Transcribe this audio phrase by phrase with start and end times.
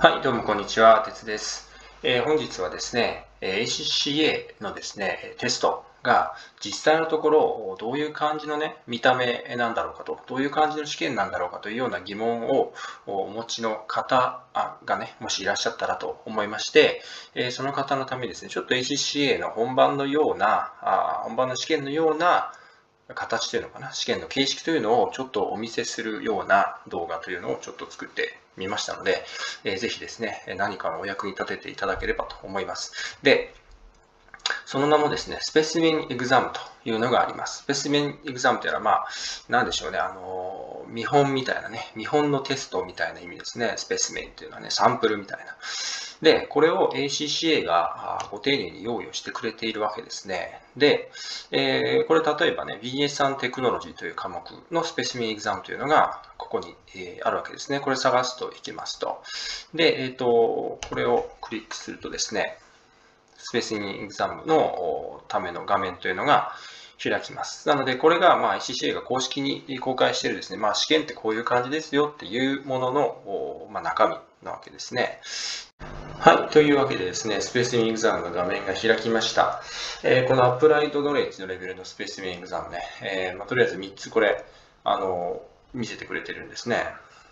[0.00, 1.68] はい、どうもこんにちは、鉄です。
[2.04, 12.72] えー、本日はですね、ACCA のですね、テストが実際のところどういう感じのね、見た目なんだろうかと、どういう感じの試験なんだろうかというような疑問を
[13.08, 14.44] お持ちの方
[14.84, 17.02] がね、もしいらっしゃったらと思いまして、
[17.34, 22.52] えー、その方のためにですね、ちょっと ACCA の本番のような、あ本番の試験のような
[23.16, 29.24] 形というのかな、試験の形式というのをちょっとお見せするような動画というのをちょっと作ってみましたので、
[29.64, 33.18] えー、ぜひですね、何かのお役に立てていただければと思います。
[33.22, 33.54] で、
[34.66, 37.62] その名もですね、スペシメンエグザムというのがあります。
[37.62, 39.08] スペシメンエグザムというのは、まあ、
[39.48, 45.56] なんでしょうね、あの、見本みたいなね、見本のテストみたいな意味ですね、スペシメンというのはね、サンプルみたいな。
[46.22, 50.60] で、これを ACCA がご丁寧に用意をしてくれているわけですね。
[50.76, 51.10] で、
[51.50, 57.80] えー、これ例えばね、BS テクノロジーという科目のスペシメンエグザムというのがここに、えー、あるわけですね。
[57.80, 59.22] これ探すといきますと。
[59.74, 62.58] で、えっ、ー、と、これをクリックするとですね、
[63.36, 66.52] スペースメンエグザムのための画面というのが
[67.02, 67.68] 開きます。
[67.68, 75.20] なので、これがまあ ICCA が公式に公開しているですね、まあ試験ってこういう感じですよっていうものの、まあ、中身なわけですね。
[76.18, 76.50] はい。
[76.50, 79.62] というわけでですね、スペースメンエグザムの画面が開きました。
[80.02, 84.44] えー、このアップライトドレッジのレベルのスペースメンエグザムね、えー、まあ、とりあえず3つこれ、
[84.84, 85.42] あの、
[85.74, 86.86] 見せてくれてるんですね。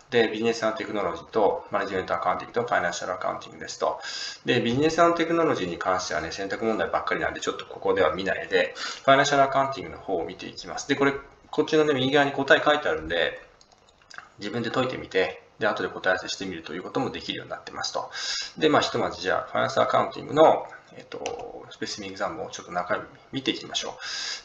[0.09, 3.99] で、ビジネステクノロジーとマネジメントアカウンティングとファイナンシャルアカウンティングですと。
[4.45, 10.87] で、ビジネステクノロジーに関してはね、選択問題ばっかりなんで、ちょっとここでは見ないで、ファイナンシャルアカウンティングの方を見ていきます。
[10.87, 11.13] で、これ、
[11.51, 13.46] こっちのね、右側に答え書いてあるんで、
[14.39, 18.11] 自分で解いてみて、で、後で答え合わせしてみるということもできるようになってますと。
[18.57, 23.97] で、まあ、ひとまずじゃあ、ファイナンスアカウンティングの、えっと、スペシミングザムをちょっと中身見ていきましょ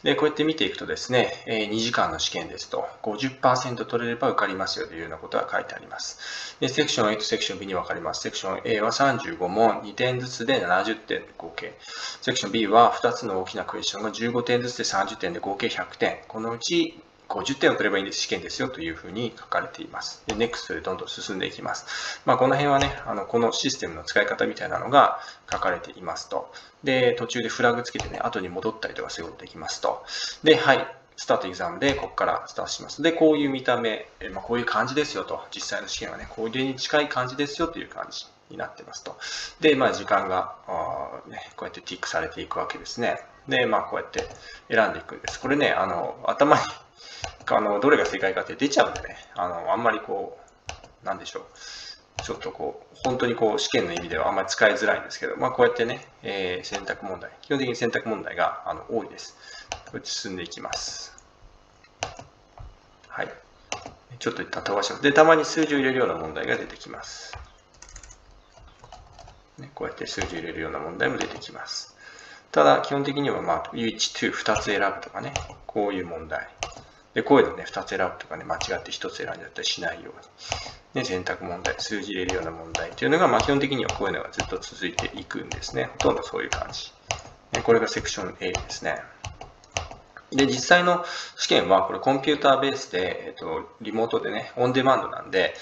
[0.02, 0.04] う。
[0.04, 6.56] で、こうやって見ていくとですね、え2時間の試験ですと、50%取れれば受かりますよというようなことが書いてあります。
[6.60, 8.22] で、セクション A とセクション B に分かります。
[8.22, 11.76] セクション A は35問、2点ずつで70点合計。
[12.22, 16.18] セクション B は2つの大きなクエスチョンが15点ずつで30点で合計100点。
[16.28, 17.00] このうち
[17.32, 20.22] 50点を取ればいいんです、試験ですよというふうに書かれています。
[20.26, 22.20] で、NEXT でどんどん進んでいきます。
[22.26, 25.20] まあ、この辺はね、あの、このシステムの使い方みたいなのが
[25.50, 26.52] 書かれていますと。
[26.84, 30.04] で、途中でフラグつけてね、後に戻ったりとかそういうことできますと。
[30.42, 30.96] で、はい。
[31.14, 33.02] スタートエグザムでここからスタートします。
[33.02, 35.40] で、こういう見た目、えまあ、こういう感じですよと。
[35.54, 39.16] 実際の試験はね、こういうに近い感じですよという感じになってますと。
[39.60, 43.20] で、まあ、時間があ、ね、こうやってティックされていくわけですね。
[43.46, 44.26] で、まあ、こうやって
[44.68, 45.38] 選んでいくんです。
[45.40, 46.62] これね、あの、頭に
[47.46, 50.38] あの、どれが正解かって出ちゃうんでね、あの、あんまりこ
[51.02, 51.44] う、なんでしょう。
[52.22, 59.36] ちょっとこう、本当にこう、試験の意味ではあんまり使いづらいんですけど、まあ、こうやってね、えー、選択問題、基本的に選択問題があの多いです。
[59.90, 61.16] こう進んでいきます。
[63.08, 63.28] はい。
[64.18, 65.02] ちょっと一旦飛ばします。
[65.02, 67.36] で、たまに数字を入れるような問題が出てきます。
[69.58, 71.96] ね、こうやって数字を入れるような問題も出てきます。
[72.52, 76.48] ただ、基本的には、まあ、1、2、2つ選ぶとかね、こういう問題。
[77.14, 80.14] で、こういうのね、2つ選ぶとかね、間違って1つ選んじゃったりしないよう
[80.96, 81.02] に。
[81.02, 85.90] ね、選択問題、数字入れるような問題っていうのが、まあ、基本的にはこういうのがずっと続いていくんですね。
[85.92, 86.92] ほとんどそういう感じ。
[87.52, 89.02] ね、これがセクション A ですね。
[90.30, 91.04] で、実際の
[91.36, 95.54] 試験は、これコンピューターベースで、えっと、リモートでね、オンデマンドなんで、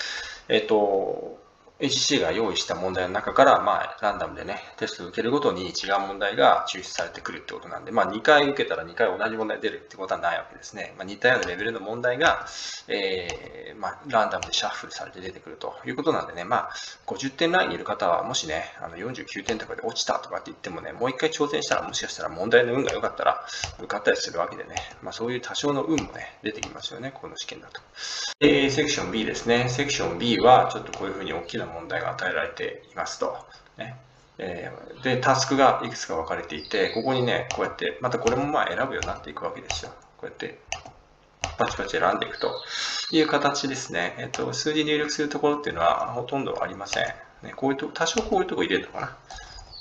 [0.48, 1.39] えっと、
[1.80, 10.94] HC が用意した問題の中から、まあ、ランダムでね、テストを受けるごとに違う問題が抽出されてくるってことなんで、まあ、2回受けたら2回同じ問題出るってことはないわけですね。
[10.98, 12.46] まあ、似たようなレベルの問題が、
[12.88, 16.70] えー、まあ、ランダムでシャッフルされて出てくるということなんでね、まあ、
[17.06, 23.46] 50点ラインにいる方は、もしね、あの49点とかで落ちたとかって言ってもね、もう一回挑戦したら、もしかしたら問題の運が良かったら
[23.78, 27.80] 受かったりするわけでね、まあ、そういう多少の運もね、出てきますよね、この試験だと。
[28.40, 29.68] えー、セクション B ですね。
[29.68, 33.38] セクション B は、ちょっとこういうふうに大きな問題が与えられていますと。
[33.76, 33.96] ね
[34.38, 34.70] え、
[35.02, 39.92] で、タスクがいくつか分かれていて、ここにね、こうやって、またこれもまあ選ぶようになっていくわけですよ。
[40.16, 40.58] こうやって、
[41.58, 42.54] パチパチ選んでいくと
[43.12, 44.14] いう形ですね。
[44.18, 47.04] えっ、と、数字入力するところっていうのはほとんどありません。
[47.42, 49.16] ね、こういうと多少こういうとこ入れるのかな。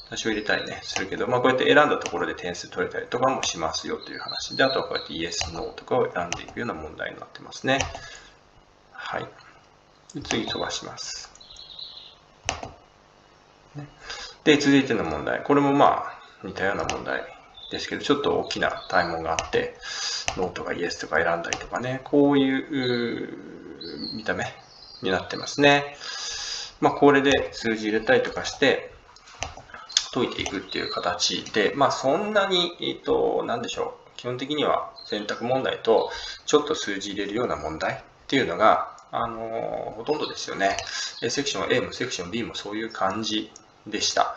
[0.09, 7.80] 多少入れたりね、するけど、まあ、こうやって選んだところで点数取れたりとかもしますよという話で、あとはこうやって Yes、No とかを選んでいくような問題になってますね。
[8.92, 9.27] はい。
[10.24, 11.29] 次飛ばします。
[14.44, 15.44] で、続いての問題。
[15.44, 17.22] これもまあ、似たような問題
[17.72, 19.75] ですけど、ちょっと大きな大問があって、
[20.38, 23.38] ノーとかイエスとか選んだりとかね、こういう
[24.13, 24.46] 見た目
[25.01, 25.96] になってますね。
[26.81, 28.94] まあ、これで数字入れたりとかして、
[30.12, 34.10] 解いていくっていう形で、まあ、そんなに、えっと、なんでしょう。
[34.18, 36.10] 基本的には選択問題と、
[36.45, 37.98] ちょっと数字入れるような問題っ
[38.28, 40.77] ていうのがあのほとんどですよね。
[41.29, 43.51] セクション A もセクション B もそういう感じ
[43.88, 44.35] でした。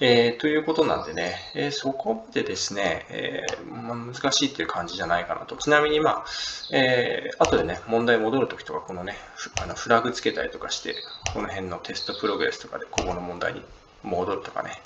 [0.00, 5.56] えー、ということなんでね、えー、そこまでですね、えー、難しいっていう感じじゃないかなと。
[5.56, 6.24] ちなみに、まあ、
[6.72, 9.16] えー、後でね、問題戻るときとか、このね、
[9.60, 10.94] あのフラグつけたりとかして、
[11.34, 13.62] この辺のテストプログレスとかで、ここの問題に
[14.04, 14.80] 戻るとかね、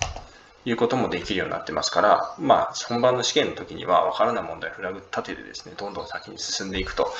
[0.64, 7.12] いうこともできるようになってますから、まあ、本番の試験の時には分からない問題、フラグ立ててですね、どんどん先に進んでいくと。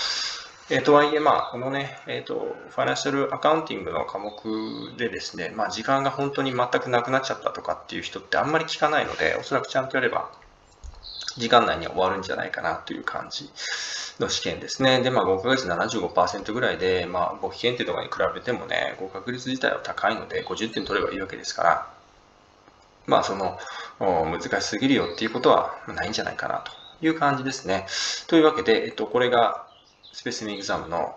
[0.71, 10.31] えー、とはいえ、まあ、このね、えっ、ー、と、ファイナンシャルアカウンティングの科目でですね、まあ、時間が本当に全くなくなっちゃったとかっていう人ってあんまり聞かないので、おそらくちゃんとやれば、
[11.37, 13.51] 時間内に終わるんじゃないかなという感じ
[14.21, 15.01] の試験ですね。
[15.01, 21.91] で、まあ、合格率75%ぐらいで、まあ、簿記検定とかに比べてもね、合格率自体は高いので、50点取ればいいわけですから、
[23.07, 23.59] まあ、その、
[23.99, 26.73] 難しすぎるよっていうことはないんじゃないかなと
[27.05, 27.87] いう感じですね。
[28.27, 29.67] というわけで、えっと、これが
[30.13, 31.17] スペシフィックエグザムの、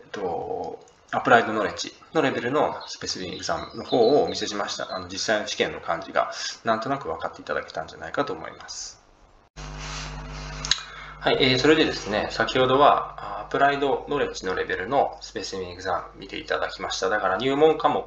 [0.00, 4.94] えっと、アプライドノレッジのレベルのスペシフィックエグザムの方をお見せしました。
[4.94, 6.32] あの実際の試験の感じが
[6.64, 9.02] なんとなく分かっていただけたんじゃないかと思います。
[11.20, 17.08] はい、えー、それでですね、先ほどはアプライドノレッジのレベルのスペシフィックエグザム見ていただきました。
[17.08, 18.04] だから入門科目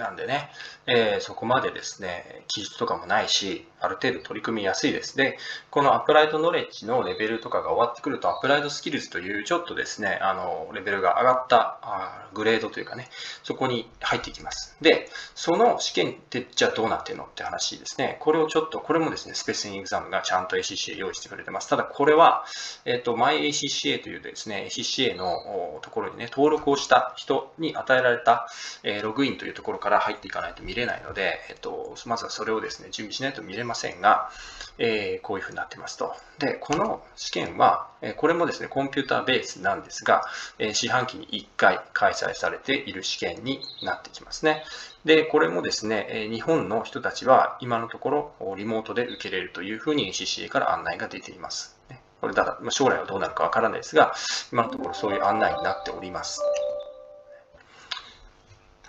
[0.00, 0.50] なんでね、
[0.86, 5.16] えー、そこまでですね、記述とかもないし、ある程度取り組みやすいです。
[5.16, 5.38] で、
[5.70, 13.08] このアプライドノレッジのレベルとかが終わってくると、アプライドスキルズというちょっとですね、あの、レベルが上がったあグレードというかね、
[13.42, 14.76] そこに入ってきます。
[14.80, 18.16] で、その試験ってじゃあどうなってるのって話ですね。
[18.20, 21.68] これをちょっと、これもですね、スペシフィックエグザムがちゃんと ACCA 用意してくれてます。
[21.68, 22.44] ただこれは、
[22.84, 28.48] えっ、ー、と、MyACCA というですね、ACCA のところにね、登録をした人に与えられた、
[28.82, 34.30] えー、ログインというところからから入っていかないと見れないので、えっ、と、まずはそれをですね、準備しないと見れませんが、
[34.78, 36.14] えー、こういうふうになってますと。
[36.38, 40.22] で、この試験は、えこれもですね、コンピューターベースなんですが、
[40.58, 44.64] え四半期に1回開催されている試験になってきますね。
[45.04, 51.76] で、これもですね、日本の人たちは今のところリモートで受けれるというふうに CCA から案内が出ています。
[52.20, 54.14] これただ将来はどうなるかわからないですが、
[54.52, 56.40] 今のところそういう案内になっております。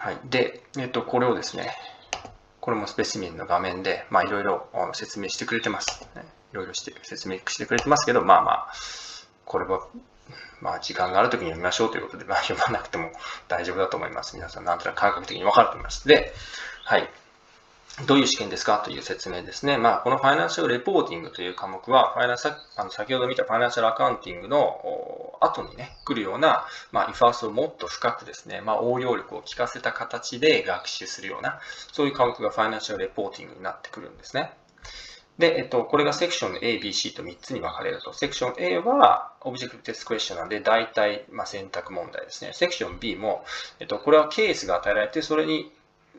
[0.02, 0.18] はい。
[0.32, 1.78] で、えっと、これをですね、
[2.60, 6.10] これもスペシミンの画面で、まあ、いろいろ説明してくれてます。
[6.52, 8.74] いろいろして説明してくれてますけど、まあまあ、
[9.46, 9.86] これは、
[10.60, 13.12] まあ、時間があるときに読みましょうということで、まあ、読まなくても
[13.48, 14.36] 大丈夫だと思います。
[14.36, 16.08] 皆さん、なんとなく感覚的にわかると思います。
[16.08, 16.34] で、
[16.84, 17.08] はい。
[18.08, 19.78] どういう試験ですかという説明ですね。
[19.78, 31.60] まあ、このファイナンシャルレポーティングという科目は、ファイナンシャあの先ほど見たファイナンシャルアカウンティングの後にね、来るような、まあ、イファースをもっと深くですね、まあ、応用力を効かせた形で学習するような、
[31.92, 34.54] そういう科目がファイナンシャルレポーティングになってくるんですね。
[35.38, 38.14] で、えっと、これがセクション A、B、C と3つに分かれると。
[38.14, 42.52] セクション A は、オブジェクトテストクエスチョンなんで、大体、まあ、選択問題ですね。
[42.54, 43.44] セクション B も、
[43.80, 45.72] えっと、これはケースが与えられて、それに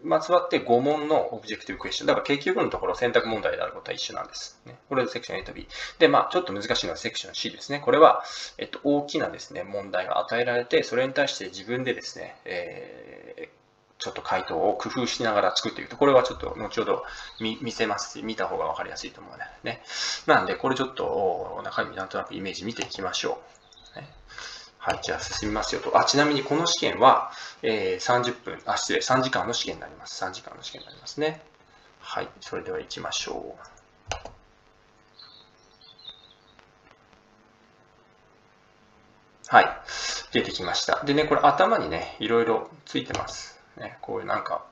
[0.03, 2.07] まつわって5問の objective question。
[2.09, 4.61] だから結局のところ選択問題であることは一緒なんです。
[4.67, 5.69] ね、これでセクション A と B。
[5.99, 7.81] で、まあちょっと難しいのはセクション C ですね。
[7.81, 8.25] これは、
[8.59, 13.63] えっと、大きなですね、問題が与えられて、それに対して自分でですね、えー
[14.03, 15.97] ちょっと回答を工夫しながら作っていくと。
[15.97, 17.05] これはちょっと後ほど
[17.39, 19.81] 見せますし、見た方がわかりやすいと思うのでね。
[20.27, 23.62] なんで、これちょっと中身なんとなくイメージ見ていきましょう。
[24.85, 25.97] はい、じゃあ進みますよと。
[25.97, 27.31] あ、ちなみにこの試験は、
[27.63, 30.25] えー、30分、あ、失礼、3時間の試験になります。
[30.25, 31.41] 3時間の試験になりますね。
[32.01, 33.73] はい、それでは行きましょう。
[39.47, 39.67] はい、
[40.33, 41.05] 出てきました。
[41.05, 43.61] でね、これ頭にね、いろいろついてます。
[43.77, 44.65] ね、こういうなんか、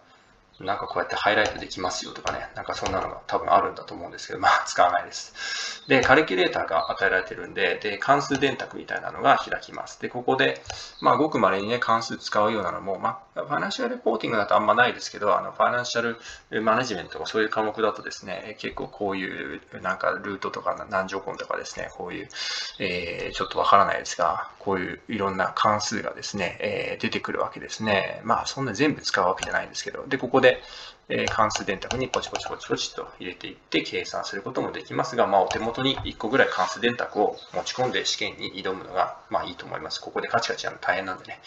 [0.61, 5.83] なんかこうやってハイライトできますよとかね、なんかそんなのが多分あるんだと思うんですけど、まあ 使わないです。
[5.89, 10.01] で、カルキュレーターが与えられてるんで、で、関数電卓みたいなのが開きます。
[10.01, 10.63] で、ここで、
[11.01, 16.17] まあごく稀にね、関数使うようなのも、まあ、ファイナンシャルレポーティングだとあんまないですけど、あの、ファイナンシャ
[16.51, 22.29] ルマネジメントとかそういう科目だとですね、結構こういう、なんかルートとか何乗根とかですね、こういう、
[22.79, 28.21] えー、ちょっとわからないですが、こういういろんな関数がですね、えー、出てくるわけですね。
[28.25, 30.63] まあそんな全部使うわけじゃないんですけど、で、ここで、
[31.11, 40.01] え関数電卓にポチポチポチポチと入れていって計算することもできますが、まあ、お手元に1個ぐらい関数電卓を持ち込んで試験に挑むのが、まあ、いいと思います。
[40.01, 41.41] ここでカチカチやるの大変なんでね。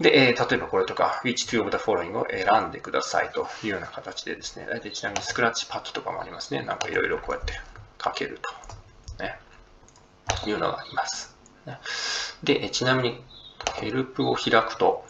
[0.00, 6.62] で、えー、例えばこれとか、which two of the following を選んでくださいというような形でですね、大体ちなみにスクラッチパッドとかもありますね。
[6.62, 7.52] なんかいろいろこうやって
[8.02, 8.40] 書ける
[9.16, 9.38] と、ね、
[10.46, 11.36] いうのがあります。
[12.42, 13.22] で、ちなみに
[13.76, 15.04] ヘルプを開くと、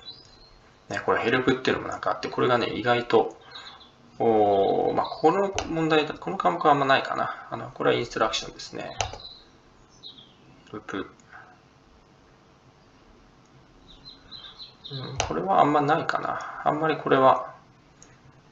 [0.88, 3.36] ね、これヘルプっていうのもなんかあって、これがね、意外と、
[4.18, 7.48] おまあ、この問題、この科目はあんまないかな。
[7.50, 8.96] あの、これはインストラクションですね。
[10.72, 11.10] ルプ。
[14.92, 16.62] うん、これはあんまないかな。
[16.64, 17.54] あんまりこれは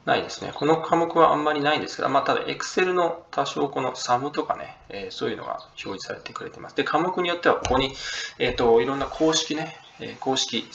[0.05, 0.51] ないですね。
[0.53, 6.75] この科目はあんまりないんですが、まあ、ただ Excel の多少この SUM とかね、えー、そういうのが表示されてくれてます。
[6.75, 7.93] で、科目によってはここに、
[8.39, 9.77] えっ、ー、と、いろんな公式ね、
[10.19, 10.67] 公式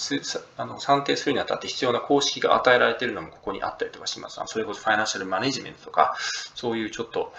[0.56, 4.40] あの、算定するにあたって必要な公式が与えられているのもここにあったりとかします。
[4.46, 6.14] それこそファイナンシャルマネジメントとか、
[6.54, 7.32] そういうちょっと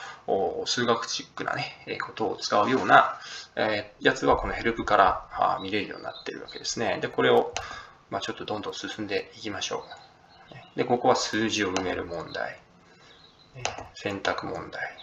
[0.65, 3.17] 数学チックなね、ことを使うような、
[3.55, 6.99] えやつはこのヘルプから見れるようになっているわけですね。
[7.01, 7.53] で、これを、
[8.09, 9.83] まあ、ちょっとどんどん進んでいきましょ
[10.75, 10.77] う。
[10.77, 12.59] で、ここは数字を埋める問題。
[13.95, 14.97] 選択問題。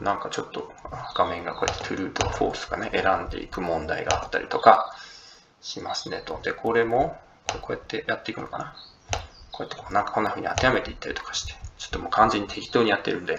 [0.00, 0.70] なんかちょっと
[1.14, 4.94] 画面がこうやって true と false かね、選んでいく問題があったりとか
[5.62, 6.38] しますねと。
[6.42, 7.16] で、これも
[7.62, 8.76] こうやってやっていくのかな？
[9.52, 13.38] こうやってこうなんかこんな風に当てはめていったりとかして、ちょっともう完全に適当にやってるんで、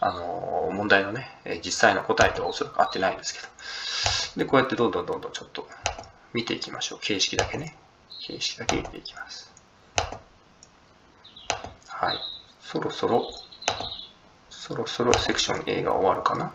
[0.00, 1.28] あの、問題のね、
[1.64, 4.44] 実際の答えとはおそらく合ってないんですけど。
[4.44, 5.68] で、こうやってどんどんどんどんちょっと
[6.34, 6.98] 見ていきましょう。
[7.00, 7.76] 形式だけね。
[8.20, 9.50] 形式だけ見ていきます。
[11.88, 12.18] はい。
[12.60, 13.30] そろそろ
[14.50, 16.52] そろそろセクション A が終わるかな。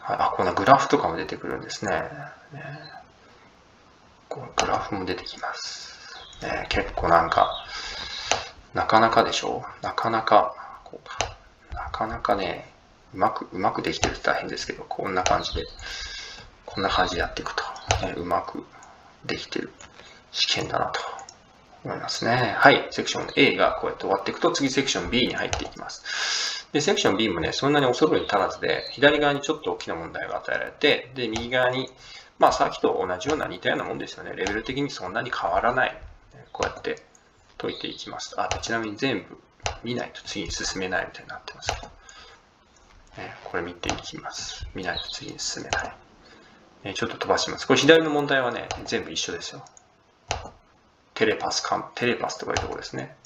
[0.00, 1.90] はい、あ、こんなグラフとかも出てくるんですね。
[2.52, 2.70] ね
[4.28, 5.98] こうグラフも出てきます。
[6.42, 7.50] ね、結構なんか、
[8.72, 9.64] なかなかでしょ？
[9.80, 9.84] う。
[9.84, 11.25] なかなか、こうな
[11.96, 12.70] かなかね、
[13.14, 15.64] うまく、うまくできてると大変ですけど、こんな感じで、
[16.66, 17.62] こんな感じでやっていくと、
[18.06, 18.64] ね、うまく
[19.24, 19.72] できてる
[20.30, 21.00] 試験だなと
[21.84, 22.54] 思いますね。
[22.58, 22.86] はい。
[22.90, 26.68] セクション A がこうやって終わっていくと、次セクション B に入っていきます。
[26.72, 31.88] で、セクション B もね、そんなに恐るに足らずで、左側にちょっと大きな問題が与えられて、で、右側に、
[32.38, 34.34] まあ、さっきと同じような似たようなもんですよね。
[34.36, 35.98] レベル的にそんなに変わらない。
[36.52, 37.02] こうやって
[37.56, 38.34] 解いていきます。
[38.38, 39.38] あ、ちなみに全部
[39.82, 41.86] 見ないと次に進めないみたいになってますけど。
[43.22, 44.66] ね、これ見ていきます。
[44.74, 45.96] 見ないと次に進めない。
[46.84, 47.66] ね、ちょっと飛ばします。
[47.66, 49.64] これ左の問題はね、全部一緒ですよ。
[51.14, 53.16] テレパスか、テレパスとかいうところですね。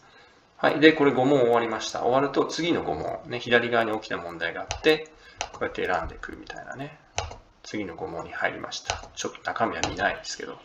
[0.56, 0.80] はい。
[0.80, 2.00] で、これ5問終わりました。
[2.00, 5.11] 終わると次の5問、ね、左側に大きな問題があって、
[5.52, 6.99] こうやって選んでくるみたいなね。
[7.62, 9.09] 次の5問に入りました。
[9.14, 10.59] ちょっと中身は見ないですけど。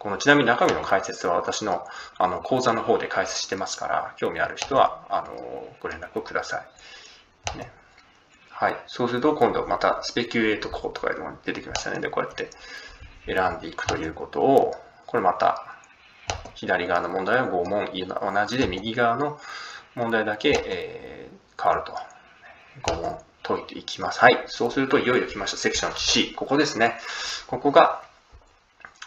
[0.00, 1.86] このちなみに中身の解説は私の
[2.18, 6.64] あの講座の方で解説してますから、興味ある人はあのご連絡をくださ
[7.54, 7.58] い。
[7.58, 7.70] ね、
[8.48, 8.76] はい。
[8.86, 12.00] そうすると今度またスペキュレートコーとかいうのが出てきましたね。
[12.00, 12.50] で、こうやって
[13.26, 14.74] 選んでいくということを、
[15.06, 15.76] これまた
[16.54, 19.38] 左側の問題は5問同じで、右側の
[19.94, 21.94] 問題だけ、えー、変わると。
[22.82, 24.20] 5問解いていきます。
[24.20, 24.44] はい。
[24.46, 25.56] そうすると、いよいよ来ました。
[25.56, 26.34] セクション C。
[26.34, 26.98] ここですね。
[27.46, 28.02] ここが、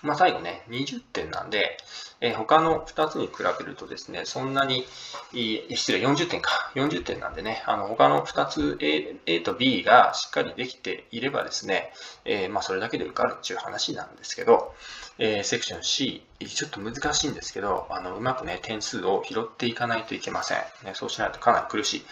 [0.04, 1.78] まあ、最後ね、20点なんで、
[2.20, 4.86] えー、他の2つに比べるとですね、そんなに、
[5.32, 6.72] 失礼、40点か。
[6.76, 11.94] 40点なんでね、あの他の2つ A, A と B がしっかりできていればですね、
[12.26, 14.76] えー、まあ、それだけで受かるっていう話なんですけど、
[15.20, 20.58] えー、セクション C、ちょっと難しいんですけど、あのうまくね、点数を拾っていかないといけません。
[20.84, 22.06] ね、そうしないとかなり苦しい。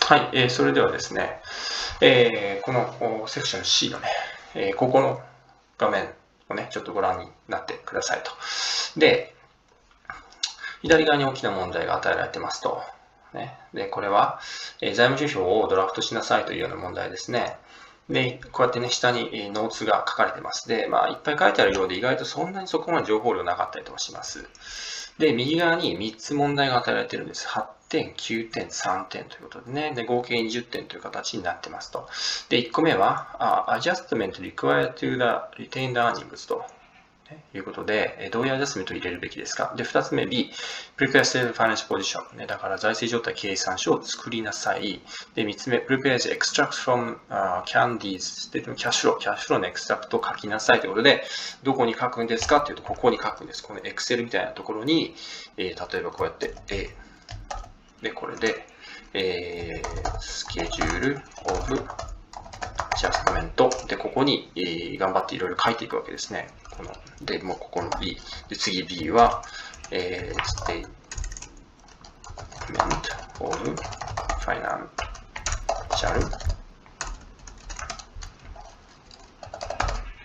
[0.00, 1.40] はい、えー、それではですね、
[2.00, 4.08] えー、このセクション C のね、
[4.54, 5.20] えー、ここの
[5.78, 6.08] 画面
[6.54, 8.30] ね、ちょっとご覧になってくださいと。
[8.98, 9.34] で、
[10.82, 12.82] 左側に大きな問題が与えられてますと。
[13.32, 14.38] ね、で、これは、
[14.80, 17.56] えー、財務諸表をドラフトしなさいというような問題ですね。
[18.08, 20.68] で、こうやってね、下にえノーツが書かれてます。
[20.68, 24.46] で、まあ、いっぱい書いてあるようで、意外とそんなにそこまで情報量なかったりとかします。
[25.18, 27.48] で、右側に3つ問題が与えられてるんです。
[27.48, 29.92] 8点、9点、3点ということでね。
[29.94, 32.08] で、合計20点という形になってますと。
[32.48, 36.64] で、1個目は、adjustment required to the retained earnings と。
[37.54, 39.72] いうことで、どういう adjustment を入れるべきですか？
[39.76, 40.52] で、2つ目 B、
[40.98, 42.46] Prepare Statement of Financial Position、ね。
[42.46, 45.00] だから財政状態計算書を作りなさい。
[45.34, 51.24] で、3つ目、Prepare the Extract from、uh, Candies で、キャッシュフロー、キャッシュフローの extract を書きなさいということで、
[51.62, 52.58] どこに書くんですか？
[52.58, 53.62] っていうと、ここに書くんです。
[53.64, 55.14] この Excel みたいなところに、
[55.56, 56.94] えー、例えばこうやって A、
[58.04, 58.66] で、これで、
[59.14, 63.70] えー、 schedule of ジャストメント。
[63.88, 66.48] で、ここに、えー、頑張っていろいろ書いていくわけですね。
[66.76, 66.92] この、
[67.22, 68.18] で、もうここの B。
[68.50, 69.42] で、次 B は、
[69.90, 70.86] えー、statement
[73.40, 73.74] of
[74.44, 74.90] financial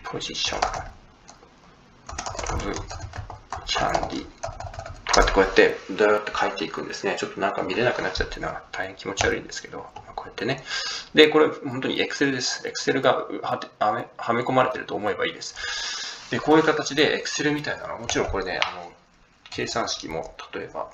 [0.04, 0.60] position
[2.52, 2.76] of
[3.66, 4.39] candy
[5.14, 7.16] こうやってこうやってどうやって書いていくんですね。
[7.20, 10.64] ちょっとなんか見れなくなっちゃってるのは大変気持ち悪いんですけど、こうやってね。
[11.14, 12.68] で、これ本当に Excel です。
[12.68, 16.30] Excel がはめ込まれてると思えばいいです。
[16.32, 18.92] で、こういう形で Excel みたいなのは、もちろんこれね、あの、
[19.50, 20.92] 計算式も、例えば、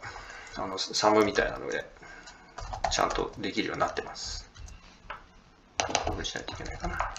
[0.55, 1.85] あの、サムみたいなので、
[2.91, 4.49] ちゃんとできるようになってます。
[6.07, 7.13] こうしないといけないかな。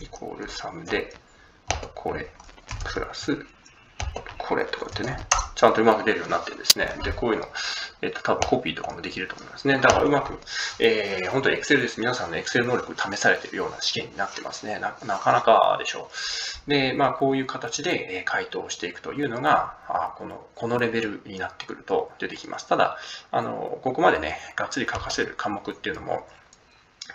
[0.00, 1.14] イコール3で、
[1.94, 2.30] これ、
[2.84, 3.44] プラス、
[4.38, 5.18] これとかってね、
[5.60, 6.88] ちゃんとうまく出るようになってですね。
[7.04, 7.46] で、こういうの、
[8.00, 9.74] えっと、多分コピーとかもできると思いますね。
[9.74, 10.38] だからうまく、
[10.78, 12.00] えー、本当に Excel です。
[12.00, 14.78] 皆さんの Excel 能力試されているような試験になってますね。
[14.78, 16.08] ななかなかでしょ
[16.66, 16.70] う。
[16.70, 22.66] で、まあ、こういう形で、回答していくというのが、あこの、このレベルになってくると出てきます。
[22.66, 22.96] ただ、
[23.30, 26.26] あの、ここまでね、がっつり書かせる科目っていうのも、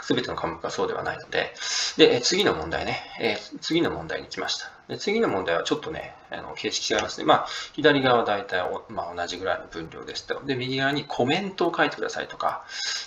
[0.02, 1.54] すべての科目がそうではないので、
[1.98, 4.72] で、次の問題ね、え、次の問題に来ました。
[4.88, 7.26] で次の問題はちょっとね、あの形式違いますね。
[7.26, 10.42] まあ、左側は大体まあ、同じぐらいの分量ですと。
[10.46, 12.66] で、右側にコメントを書いてくださいとか、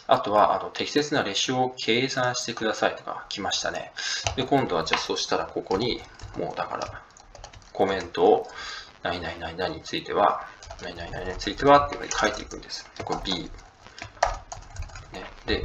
[0.09, 3.93] あとはあの適切なレシオを計算してくださいとか来ましたね。
[4.37, 6.01] で、今度はじゃあそしたらここに、
[6.37, 7.03] もうだから、
[7.73, 8.49] コメントを、
[9.03, 10.49] 何々何々については、
[10.83, 12.91] 何々何々についてはっていうふうに書いていくんです。
[12.97, 13.51] で、これ B。
[15.13, 15.65] ね、で、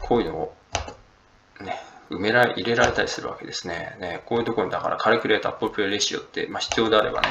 [0.00, 0.56] こういうのを、
[1.60, 3.96] ね、埋められ、入れられたりするわけですね。
[4.00, 7.28] ねこういうところに、だからカリキュレーターポプレレシオって、まあ、必要であればね、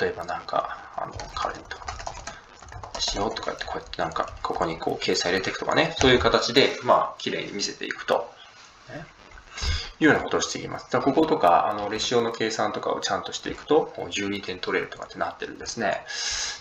[0.00, 8.30] 例えばなんか、あの、カレントしようとかって、こうやってなんか、ここにこう、掲載入れていくとかね、そういう形で、まあ、綺麗に見せていくと。
[8.88, 9.06] ね
[9.98, 10.92] いうようなことをしていきます。
[10.92, 16.04] だこことか、あの、レシオの計算とかをちゃんとしていくと、12点取れるとかってなってるんですね。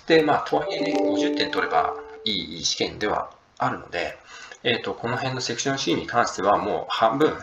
[0.07, 4.17] で、まあ、とはいえね、50点取ればいい試験ではあるので、
[4.65, 7.33] えっ、ー、と、この辺のセクション C に関してはもう半分、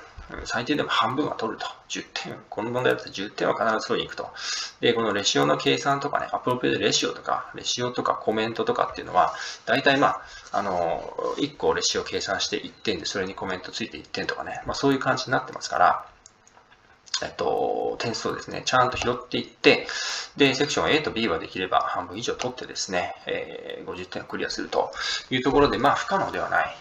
[0.44, 1.66] 最低でも半分は取ると。
[1.88, 2.36] 10点。
[2.50, 4.28] この問題だと10点は必ず取りに行くと。
[4.80, 9.34] で、このレシオの計算とかね、アプロペでレシオとか、レシオとかコメントとかっていうのは、
[9.66, 16.06] 大体まあ、あの、1個レシオ計算して1点で、それにコメントついて1点とかね、まあそういう感じになってますから、
[17.22, 19.86] えっと、点数をですね、ちゃんと拾っていって、
[20.36, 24.90] で、セクション A と B はできれば半分以上取ってですね、えー、50点クリアすると
[25.30, 26.76] いうところで、まあ不可能ではない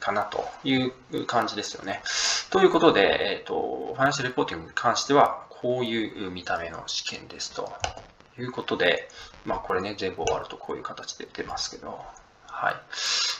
[0.00, 0.92] かなという
[1.26, 2.02] 感じですよね。
[2.50, 7.72] ということで、えっ、ー、と、ファイナンシャルレポーティングに関しては、こういう見た目の試験ですと
[8.38, 9.08] いうことで、
[9.44, 11.98] まあこれね、全部終わるとこういう形で出ますけど、
[12.46, 12.74] はい。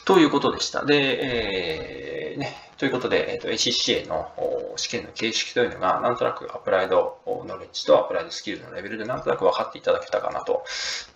[0.05, 0.85] ということでした。
[0.85, 4.31] で、えー、ね、ということで、えーと、ACCA の
[4.77, 10.65] 試験の形式というのが、なんとなくアプライドノレッジとアプライドスキルのレベルでなんとなく分かっていただけたかなと。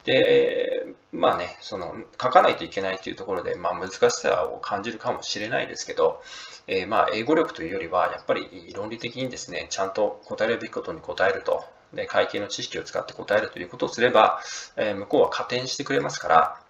[0.04, 6.22] で、まあね、その、書かないといけないというところで、まあ難しさを感じるかもしれないですけど、
[6.66, 11.64] えー、まあ英語力というよりは、やっぱり論理的にですね、ちゃんと答えるべきことに答えると。
[11.92, 14.40] で、会計の知識を使って答えるということをすれば、
[14.76, 16.61] えー、向こうは加点してくれますから、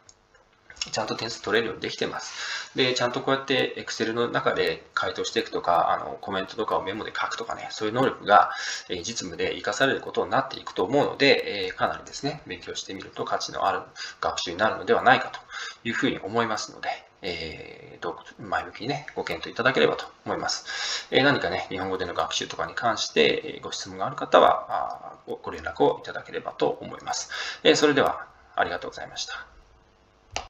[0.90, 2.76] ちゃんと点数取れるようにできてます。
[2.76, 8.50] で、ちゃんとこうやって Excel の中で回答していくとか、あの、コメントとかをメモで書くとかね、そういう能力が、
[8.88, 13.80] え実務で活かされることになっていくと思うので、えかなりですね、勉強してみると価値のある
[14.20, 15.40] 学習になるのではないかと
[15.84, 16.88] いうふうに思いますので、
[17.22, 21.06] えー、どう前向きにね、ご検討いただければと思います。
[21.10, 27.30] えー、何かね、日本語での学習とかに関してご質問がある方は、ご連絡をいただければと思います。
[27.62, 29.51] えー、それでは、ありがとうございました。